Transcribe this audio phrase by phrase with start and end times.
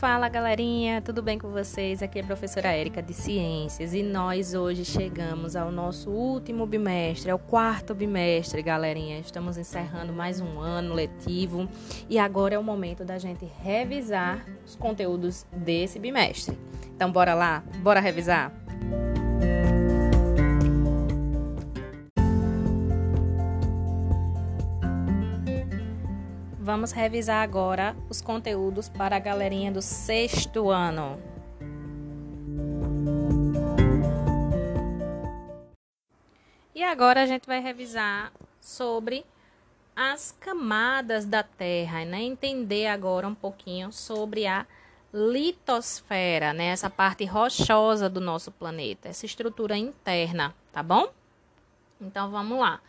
[0.00, 2.02] Fala galerinha, tudo bem com vocês?
[2.02, 7.30] Aqui é a professora Érica de Ciências e nós hoje chegamos ao nosso último bimestre,
[7.30, 9.18] é o quarto bimestre, galerinha.
[9.18, 11.68] Estamos encerrando mais um ano letivo
[12.08, 16.58] e agora é o momento da gente revisar os conteúdos desse bimestre.
[16.96, 17.62] Então, bora lá?
[17.82, 18.50] Bora revisar?
[26.70, 31.20] Vamos revisar agora os conteúdos para a galerinha do sexto ano.
[36.72, 39.26] E agora a gente vai revisar sobre
[39.96, 42.22] as camadas da Terra, né?
[42.22, 44.64] Entender agora um pouquinho sobre a
[45.12, 46.66] litosfera, né?
[46.66, 51.12] Essa parte rochosa do nosso planeta, essa estrutura interna, tá bom?
[52.00, 52.80] Então vamos lá.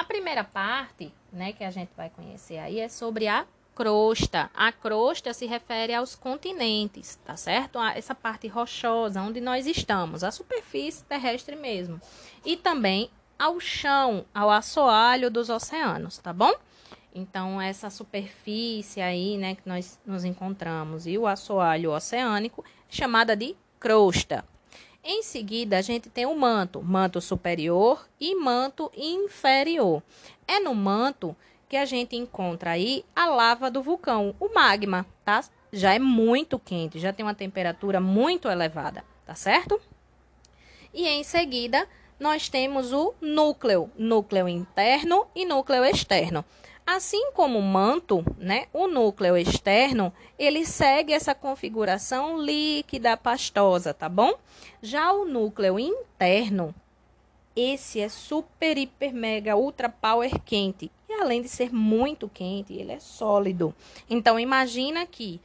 [0.00, 4.50] A primeira parte, né, que a gente vai conhecer aí é sobre a crosta.
[4.54, 7.78] A crosta se refere aos continentes, tá certo?
[7.78, 12.00] Essa parte rochosa onde nós estamos, a superfície terrestre mesmo.
[12.46, 16.54] E também ao chão, ao assoalho dos oceanos, tá bom?
[17.14, 23.54] Então, essa superfície aí, né, que nós nos encontramos e o assoalho oceânico, chamada de
[23.78, 24.46] crosta.
[25.02, 30.02] Em seguida, a gente tem o manto, manto superior e manto inferior.
[30.46, 31.34] É no manto
[31.68, 35.42] que a gente encontra aí a lava do vulcão, o magma, tá?
[35.72, 39.80] Já é muito quente, já tem uma temperatura muito elevada, tá certo?
[40.92, 41.88] E em seguida,
[42.20, 46.44] nós temos o núcleo, núcleo interno e núcleo externo.
[46.86, 54.08] Assim como o manto, né, o núcleo externo, ele segue essa configuração líquida pastosa, tá
[54.08, 54.34] bom?
[54.82, 56.74] Já o núcleo interno,
[57.56, 60.90] esse é super, hiper, mega, ultra power quente.
[61.08, 63.74] E além de ser muito quente, ele é sólido.
[64.08, 65.40] Então, imagina que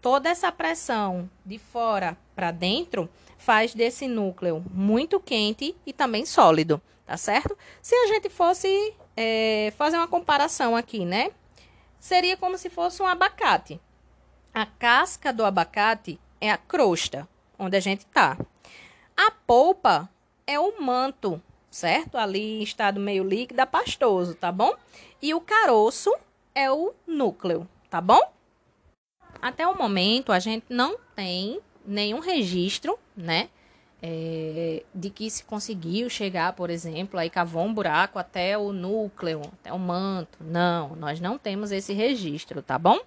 [0.00, 3.08] toda essa pressão de fora para dentro
[3.46, 7.56] faz desse núcleo muito quente e também sólido, tá certo?
[7.80, 11.30] Se a gente fosse é, fazer uma comparação aqui, né?
[12.00, 13.80] Seria como se fosse um abacate.
[14.52, 18.36] A casca do abacate é a crosta, onde a gente está.
[19.16, 20.10] A polpa
[20.44, 21.40] é o manto,
[21.70, 22.18] certo?
[22.18, 24.74] Ali em estado meio líquido, pastoso, tá bom?
[25.22, 26.12] E o caroço
[26.52, 28.20] é o núcleo, tá bom?
[29.40, 33.48] Até o momento, a gente não tem nenhum registro, né?
[34.02, 39.40] é, de que se conseguiu chegar, por exemplo, aí cavou um buraco até o núcleo,
[39.60, 40.38] até o manto.
[40.40, 42.98] Não, nós não temos esse registro, tá bom?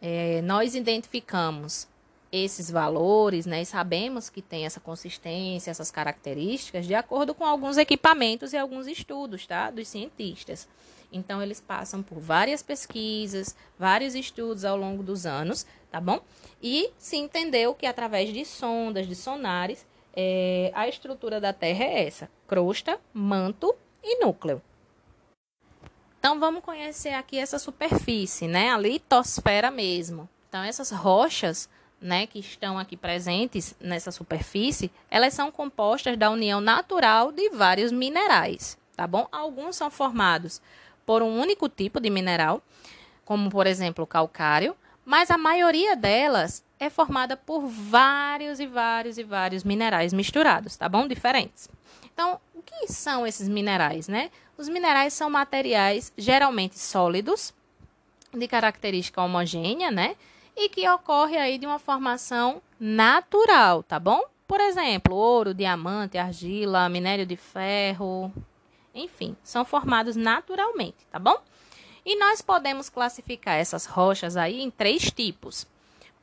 [0.00, 1.86] É, nós identificamos
[2.32, 7.76] esses valores, né, e sabemos que tem essa consistência, essas características, de acordo com alguns
[7.76, 10.68] equipamentos e alguns estudos, tá, dos cientistas.
[11.12, 16.20] Então, eles passam por várias pesquisas, vários estudos ao longo dos anos, tá bom?
[16.62, 22.06] E se entendeu que através de sondas, de sonares, é, a estrutura da Terra é
[22.06, 24.62] essa: crosta, manto e núcleo.
[26.18, 28.70] Então vamos conhecer aqui essa superfície, né?
[28.70, 30.28] A litosfera mesmo.
[30.48, 31.68] Então essas rochas,
[32.00, 37.92] né, que estão aqui presentes nessa superfície, elas são compostas da união natural de vários
[37.92, 39.28] minerais, tá bom?
[39.30, 40.62] Alguns são formados
[41.04, 42.62] por um único tipo de mineral,
[43.24, 44.74] como por exemplo o calcário,
[45.04, 50.88] mas a maioria delas é formada por vários e vários e vários minerais misturados, tá
[50.88, 51.06] bom?
[51.06, 51.68] Diferentes.
[52.12, 54.30] Então, o que são esses minerais, né?
[54.56, 57.52] Os minerais são materiais geralmente sólidos,
[58.32, 60.16] de característica homogênea, né?
[60.56, 64.22] E que ocorre aí de uma formação natural, tá bom?
[64.46, 68.32] Por exemplo, ouro, diamante, argila, minério de ferro,
[68.94, 71.40] enfim, são formados naturalmente, tá bom?
[72.04, 75.66] E nós podemos classificar essas rochas aí em três tipos.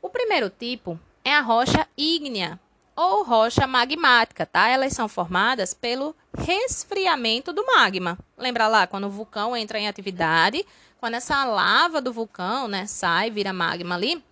[0.02, 2.60] O primeiro tipo é a rocha ígnea
[2.96, 4.68] ou rocha magmática, tá?
[4.68, 8.18] Elas são formadas pelo resfriamento do magma.
[8.36, 10.66] Lembra lá quando o vulcão entra em atividade,
[11.00, 14.24] quando essa lava do vulcão, né, sai, vira magma ali,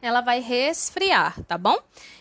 [0.00, 1.78] ela vai resfriar, tá bom?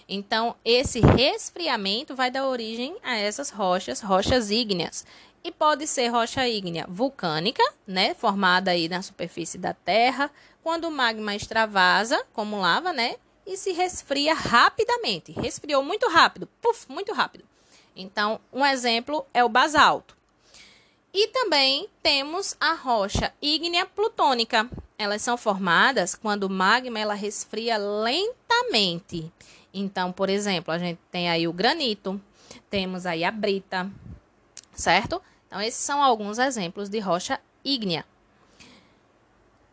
[0.07, 5.05] Então, esse resfriamento vai dar origem a essas rochas, rochas ígneas.
[5.43, 10.31] E pode ser rocha ígnea vulcânica, né, formada aí na superfície da Terra,
[10.63, 13.15] quando o magma extravasa, como lava, né?
[13.45, 15.33] E se resfria rapidamente.
[15.33, 17.43] Resfriou muito rápido, puf, muito rápido.
[17.93, 20.15] Então, um exemplo é o basalto.
[21.13, 24.67] E também temos a rocha ígnea plutônica.
[24.97, 29.31] Elas são formadas quando o magma ela resfria lentamente.
[29.71, 32.19] Então, por exemplo, a gente tem aí o granito,
[32.69, 33.91] temos aí a brita,
[34.73, 35.21] certo?
[35.47, 38.05] Então, esses são alguns exemplos de rocha ígnea.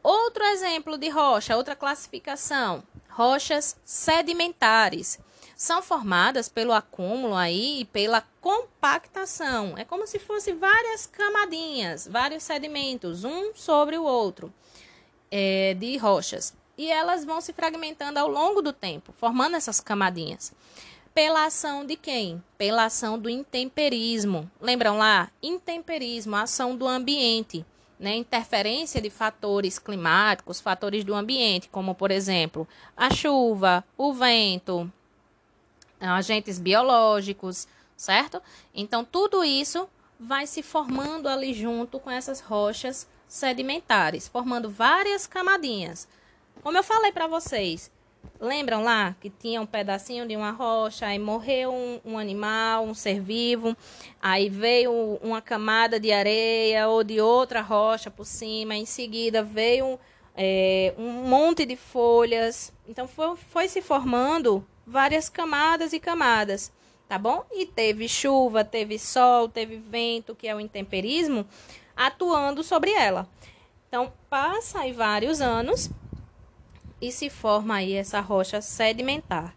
[0.02, 5.18] Outro exemplo de rocha, outra classificação, rochas sedimentares.
[5.60, 9.76] São formadas pelo acúmulo aí e pela compactação.
[9.76, 14.50] É como se fosse várias camadinhas, vários sedimentos, um sobre o outro,
[15.30, 16.54] é, de rochas.
[16.78, 20.50] E elas vão se fragmentando ao longo do tempo, formando essas camadinhas.
[21.12, 22.42] Pela ação de quem?
[22.56, 24.50] Pela ação do intemperismo.
[24.62, 25.30] Lembram lá?
[25.42, 27.66] Intemperismo, ação do ambiente
[27.98, 32.66] né, interferência de fatores climáticos, fatores do ambiente, como por exemplo
[32.96, 34.90] a chuva, o vento,
[36.00, 38.42] agentes biológicos, certo?
[38.74, 39.88] Então tudo isso
[40.18, 46.08] vai se formando ali junto com essas rochas sedimentares, formando várias camadinhas.
[46.62, 47.90] Como eu falei para vocês,
[48.40, 52.94] Lembram lá que tinha um pedacinho de uma rocha, aí morreu um, um, animal, um
[52.94, 53.76] ser vivo,
[54.20, 59.98] aí veio uma camada de areia ou de outra rocha por cima, em seguida veio
[60.34, 62.72] é, um monte de folhas.
[62.88, 66.72] Então foi, foi se formando várias camadas e camadas,
[67.08, 67.44] tá bom?
[67.52, 71.46] E teve chuva, teve sol, teve vento, que é o intemperismo,
[71.96, 73.28] atuando sobre ela.
[73.88, 75.90] Então passa aí vários anos
[77.00, 79.54] e se forma aí essa rocha sedimentar.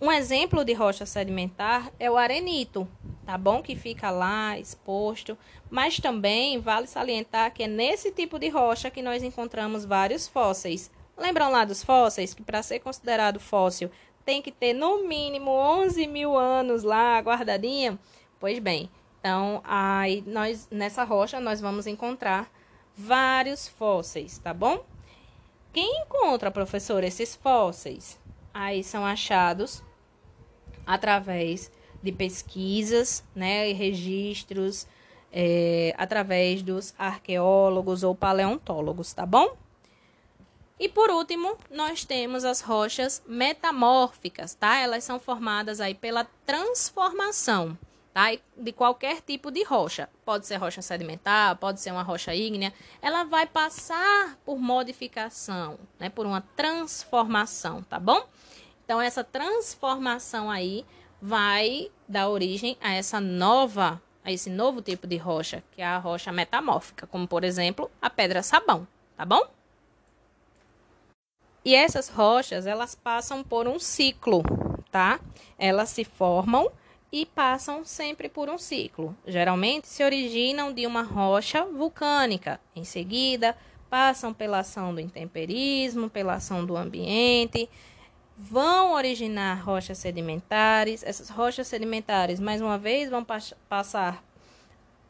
[0.00, 2.86] Um exemplo de rocha sedimentar é o arenito,
[3.24, 3.62] tá bom?
[3.62, 5.38] Que fica lá exposto,
[5.70, 10.90] mas também vale salientar que é nesse tipo de rocha que nós encontramos vários fósseis.
[11.16, 13.90] Lembram lá dos fósseis que para ser considerado fóssil
[14.26, 17.96] tem que ter no mínimo 11 mil anos lá guardadinha?
[18.40, 18.90] Pois bem,
[19.20, 22.50] então aí nós nessa rocha nós vamos encontrar
[22.94, 24.84] vários fósseis, tá bom?
[25.72, 28.18] Quem encontra, professor, esses fósseis?
[28.52, 29.82] Aí são achados
[30.84, 31.70] através
[32.02, 34.86] de pesquisas, né, e registros,
[35.32, 39.56] é, através dos arqueólogos ou paleontólogos, tá bom?
[40.78, 44.76] E por último, nós temos as rochas metamórficas, tá?
[44.78, 47.78] Elas são formadas aí pela transformação
[48.16, 48.28] tá?
[48.56, 50.08] de qualquer tipo de rocha.
[50.24, 52.72] Pode ser rocha sedimentar, pode ser uma rocha ígnea.
[53.02, 56.08] Ela vai passar por modificação, né?
[56.08, 58.26] por uma transformação, tá bom?
[58.82, 60.86] Então, essa transformação aí
[61.20, 65.98] vai dar origem a essa nova, a esse novo tipo de rocha, que é a
[65.98, 69.55] rocha metamórfica, como por exemplo, a pedra sabão, tá bom?
[71.66, 74.44] E essas rochas, elas passam por um ciclo,
[74.88, 75.18] tá?
[75.58, 76.70] Elas se formam
[77.10, 79.16] e passam sempre por um ciclo.
[79.26, 82.60] Geralmente se originam de uma rocha vulcânica.
[82.76, 83.56] Em seguida,
[83.90, 87.68] passam pela ação do intemperismo, pela ação do ambiente,
[88.38, 91.02] vão originar rochas sedimentares.
[91.02, 93.38] Essas rochas sedimentares, mais uma vez, vão pa
[93.68, 94.22] passar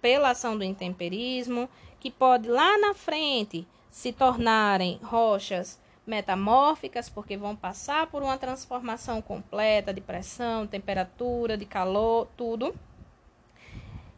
[0.00, 1.68] pela ação do intemperismo,
[2.00, 9.20] que pode lá na frente se tornarem rochas metamórficas, porque vão passar por uma transformação
[9.20, 12.74] completa de pressão, temperatura, de calor, tudo.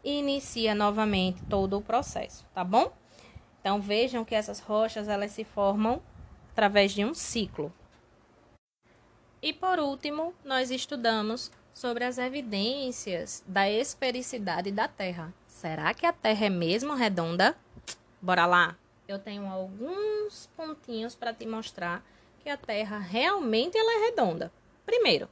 [0.04, 2.92] E inicia novamente todo o processo, tá bom?
[3.60, 6.00] Então vejam que essas rochas elas se formam
[6.52, 7.72] através de um ciclo.
[9.40, 15.32] E por último, nós estudamos sobre as evidências da esfericidade da Terra.
[15.46, 17.56] Será que a Terra é mesmo redonda?
[18.20, 18.87] Bora lá!
[19.08, 22.04] Eu tenho alguns pontinhos para te mostrar
[22.40, 24.52] que a Terra realmente ela é redonda.
[24.84, 25.26] Primeiro,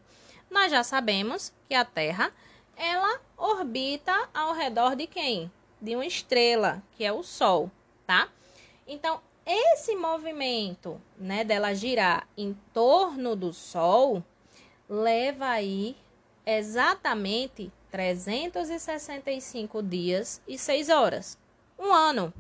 [0.51, 2.33] nós já sabemos que a Terra
[2.75, 5.53] ela orbita ao redor de quem?
[5.79, 7.71] De uma estrela, que é o Sol,
[8.07, 8.31] tá?
[8.87, 14.25] Então, esse movimento, né, dela girar em torno do Sol,
[14.89, 15.95] leva aí
[16.47, 21.39] exatamente 365 dias e 6 horas.
[21.79, 22.33] Um ano.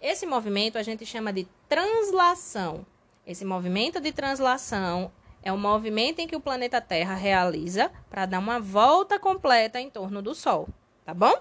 [0.00, 2.86] Esse movimento a gente chama de translação.
[3.26, 5.10] Esse movimento de translação
[5.42, 9.90] é o movimento em que o planeta Terra realiza para dar uma volta completa em
[9.90, 10.68] torno do Sol,
[11.04, 11.34] tá bom?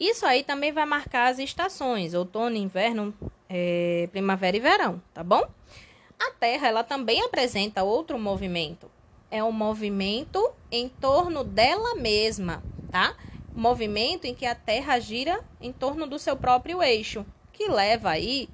[0.00, 3.14] Isso aí também vai marcar as estações, outono, inverno,
[3.48, 5.48] é, primavera e verão, tá bom?
[6.18, 8.90] A Terra ela também apresenta outro movimento.
[9.30, 13.16] É o movimento em torno dela mesma, tá?
[13.56, 18.48] Movimento em que a Terra gira em torno do seu próprio eixo, que leva aí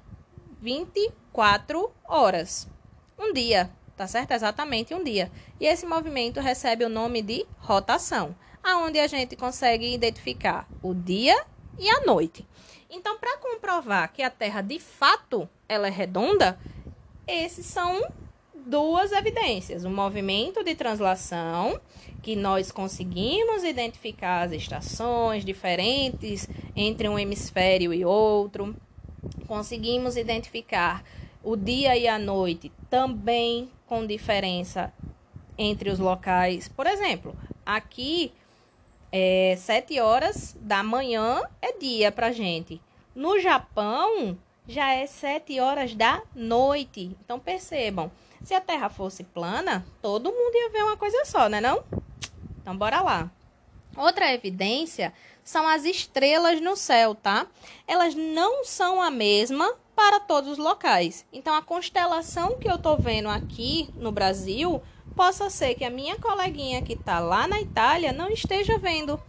[0.61, 2.67] 24 horas.
[3.19, 4.31] Um dia, tá certo?
[4.31, 5.29] Exatamente um dia.
[5.59, 8.33] E esse movimento recebe o nome de rotação,
[8.63, 11.45] aonde a gente consegue identificar o dia
[11.77, 12.47] e a noite.
[12.89, 16.57] Então, para comprovar que a Terra de fato ela é redonda,
[17.27, 18.01] esses são
[18.65, 21.79] duas evidências: o movimento de translação
[22.21, 28.75] que nós conseguimos identificar as estações diferentes entre um hemisfério e outro,
[29.47, 31.03] conseguimos identificar
[31.45, 34.93] O dia e a noite também com diferença
[35.57, 36.69] entre os locais.
[36.69, 38.31] Por exemplo, aqui
[39.11, 42.81] é 7 horas da manhã é dia pra gente.
[43.13, 47.11] No Japão já é 7 horas da noite.
[47.25, 48.09] Então percebam,
[48.43, 51.83] se a Terra fosse plana, todo mundo ia ver uma coisa só, né não?
[52.61, 53.31] Então bora lá.
[53.95, 57.47] Outra evidência são as estrelas no céu, tá?
[57.87, 61.25] Elas não são a mesma para todos os locais.
[61.31, 64.81] Então a constelação que eu tô vendo aqui no Brasil,
[65.15, 69.19] possa ser que a minha coleguinha que está lá na Itália não esteja vendo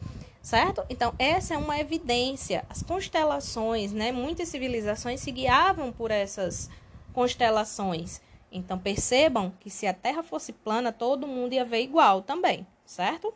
[0.43, 0.85] certo?
[0.91, 2.67] Então, essa é uma evidência.
[2.69, 4.13] As constelações, né?
[4.13, 6.69] Muitas civilizações se guiavam por essas
[7.15, 8.21] constelações.
[8.55, 13.35] Então, percebam que se a Terra fosse plana, todo mundo ia ver igual também, certo?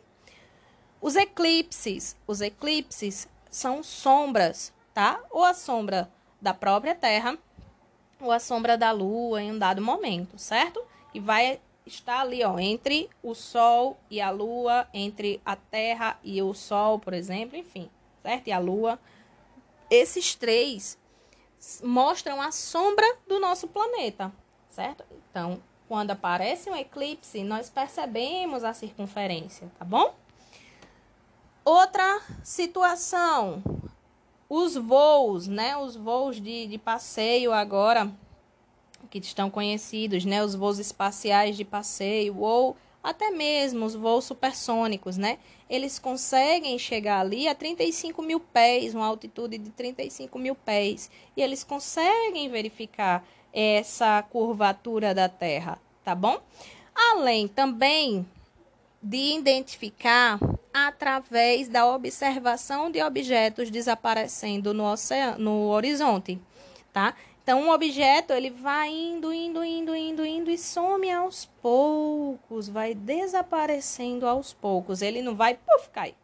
[1.00, 2.16] Os eclipses.
[2.24, 5.20] Os eclipses são sombras, tá?
[5.30, 6.08] Ou a sombra
[6.40, 7.36] da própria Terra,
[8.20, 10.80] ou a sombra da Lua em um dado momento, certo?
[11.12, 16.40] E vai está ali, ó, entre o Sol e a Lua, entre a Terra e
[16.42, 17.90] o Sol, por exemplo, enfim,
[18.22, 18.46] certo?
[18.46, 19.00] E a Lua.
[19.90, 20.98] Esses três
[21.82, 24.32] mostram a sombra do nosso planeta,
[24.70, 25.04] certo?
[25.30, 30.14] Então, quando aparece um eclipse, nós percebemos a circunferência, tá bom?
[31.64, 33.62] Outra situação,
[34.48, 35.76] os voos, né?
[35.76, 38.10] Os voos de, de passeio agora
[39.08, 45.16] que estão conhecidos, né, os voos espaciais de passeio ou até mesmo os voos supersônicos,
[45.16, 45.38] né?
[45.70, 51.40] Eles conseguem chegar ali a 35 mil pés, uma altitude de 35 mil pés, e
[51.40, 53.24] eles conseguem verificar
[53.60, 56.40] essa curvatura da Terra, tá bom?
[56.94, 58.24] Além também
[59.02, 60.38] de identificar
[60.72, 66.38] através da observação de objetos desaparecendo no oceano, no horizonte,
[66.92, 67.16] tá?
[67.42, 72.94] Então, um objeto ele vai indo, indo, indo, indo, indo e some aos poucos, vai
[72.94, 75.02] desaparecendo aos poucos.
[75.02, 76.14] Ele não vai puff, cair.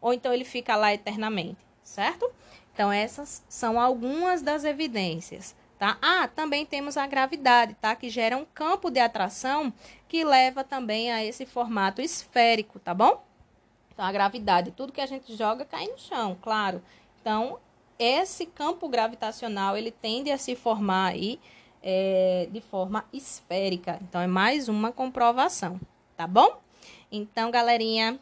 [0.00, 2.28] Ou então ele fica lá eternamente, certo?
[2.72, 5.96] Então, essas são algumas das evidências, tá?
[6.02, 7.96] Ah, também temos a gravidade, tá?
[7.96, 9.72] Que gera um campo de atração
[10.06, 13.24] que leva também a esse formato esférico, tá bom?
[13.90, 16.82] Então, a gravidade, tudo que a gente joga cai no chão, claro.
[17.18, 17.58] Então,
[17.98, 21.40] esse campo gravitacional ele tende a se formar aí
[21.82, 23.98] é, de forma esférica.
[24.02, 25.80] Então, é mais uma comprovação,
[26.14, 26.60] tá bom?
[27.10, 28.20] Então, galerinha,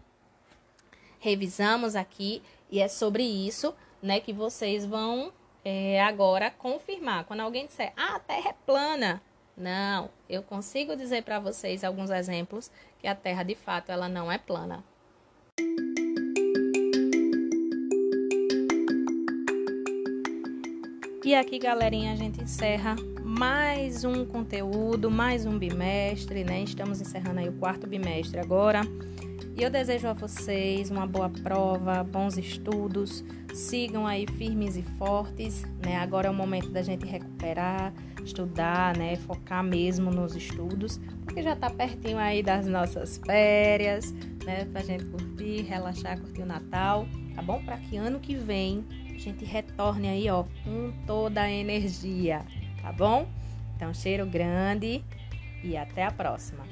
[1.19, 5.33] revisamos aqui e é sobre isso, né, que vocês vão
[5.65, 7.25] é, agora confirmar.
[7.25, 9.23] Quando alguém disser, ah, a Terra é plana,
[9.57, 14.31] não, eu consigo dizer para vocês alguns exemplos que a Terra de fato ela não
[14.31, 14.85] é plana.
[21.25, 26.63] E aqui, galerinha, a gente encerra mais um conteúdo, mais um bimestre, né?
[26.63, 28.81] Estamos encerrando aí o quarto bimestre agora.
[29.55, 33.23] E eu desejo a vocês uma boa prova, bons estudos,
[33.55, 35.97] sigam aí firmes e fortes, né?
[35.97, 37.93] Agora é o momento da gente recuperar,
[38.25, 39.17] estudar, né?
[39.17, 44.13] Focar mesmo nos estudos, porque já tá pertinho aí das nossas férias,
[44.45, 44.65] né?
[44.67, 47.63] Pra gente curtir, relaxar, curtir o Natal, tá bom?
[47.65, 52.45] Para que ano que vem a gente retorne aí, ó, com toda a energia,
[52.81, 53.27] tá bom?
[53.75, 55.03] Então, cheiro grande
[55.65, 56.68] e até a próxima.